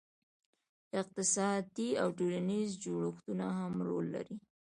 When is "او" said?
2.01-2.07